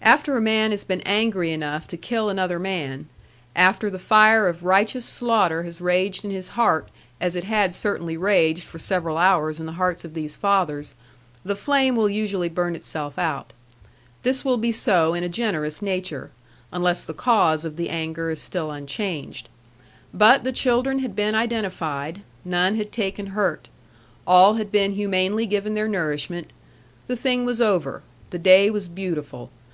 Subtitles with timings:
[0.00, 3.08] After a man has been angry enough to kill another man,
[3.54, 6.88] after the fire of righteous slaughter has raged in his heart
[7.20, 10.94] as it had certainly raged for several hours in the hearts of these fathers,
[11.44, 13.52] the flame will usually burn itself out.
[14.22, 16.30] This will be so in a generous nature,
[16.72, 19.48] unless the cause of the anger is still unchanged.
[20.14, 23.68] But the children had been identified; none had taken hurt.
[24.26, 26.46] All had been humanely given their nourishment.
[27.08, 28.02] The thing was over.
[28.30, 29.50] The day was beautiful.